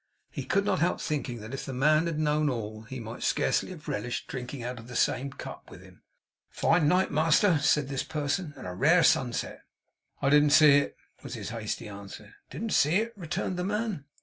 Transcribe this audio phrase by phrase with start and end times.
[0.31, 3.69] He could not help thinking that, if the man had known all, he might scarcely
[3.69, 6.01] have relished drinking out of the same cup with him.
[6.01, 8.51] 'A fine night, master!' said this person.
[8.57, 9.61] 'And a rare sunset.'
[10.19, 12.33] 'I didn't see it,' was his hasty answer.
[12.49, 14.05] 'Didn't see it?' returned the man.